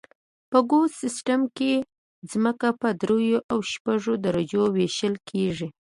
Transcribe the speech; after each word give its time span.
په 0.49 0.57
ګوس 0.69 0.91
سیستم 1.03 1.41
کې 1.57 1.73
ځمکه 2.31 2.69
په 2.81 2.87
دریو 3.01 3.39
او 3.51 3.57
شپږو 3.71 4.13
درجو 4.25 4.63
ویشل 4.75 5.15
کیږي 5.29 5.67